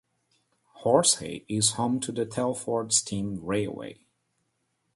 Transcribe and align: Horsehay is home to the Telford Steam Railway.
Horsehay 0.79 1.45
is 1.47 1.73
home 1.73 1.99
to 1.99 2.11
the 2.11 2.25
Telford 2.25 2.91
Steam 2.91 3.39
Railway. 3.39 3.99